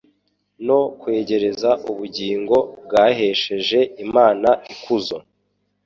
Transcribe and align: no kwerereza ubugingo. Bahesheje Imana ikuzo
no 0.67 0.79
kwerereza 0.99 1.69
ubugingo. 1.91 2.57
Bahesheje 2.91 3.79
Imana 4.05 4.49
ikuzo 4.73 5.17